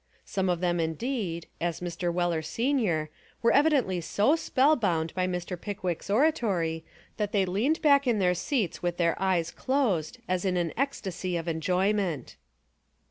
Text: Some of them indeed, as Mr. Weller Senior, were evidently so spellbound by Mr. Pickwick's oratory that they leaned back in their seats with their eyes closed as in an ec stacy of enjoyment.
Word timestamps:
Some 0.25 0.49
of 0.49 0.61
them 0.61 0.79
indeed, 0.79 1.45
as 1.61 1.79
Mr. 1.79 2.11
Weller 2.11 2.41
Senior, 2.41 3.11
were 3.43 3.51
evidently 3.51 4.01
so 4.01 4.35
spellbound 4.35 5.13
by 5.13 5.27
Mr. 5.27 5.61
Pickwick's 5.61 6.09
oratory 6.09 6.83
that 7.17 7.33
they 7.33 7.45
leaned 7.45 7.83
back 7.83 8.07
in 8.07 8.17
their 8.17 8.33
seats 8.33 8.81
with 8.81 8.97
their 8.97 9.15
eyes 9.21 9.51
closed 9.51 10.17
as 10.27 10.43
in 10.43 10.57
an 10.57 10.73
ec 10.75 10.91
stacy 10.95 11.37
of 11.39 11.47
enjoyment. 11.47 12.35